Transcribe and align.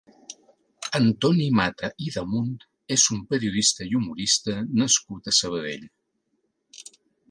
Antoni 0.99 1.45
Mata 1.59 1.91
i 2.07 2.09
Damunt 2.17 2.57
és 2.97 3.07
un 3.19 3.23
periodista 3.35 3.89
i 3.93 3.97
humorista 4.03 4.59
nascut 4.83 5.35
a 5.35 5.39
Sabadell. 5.43 5.91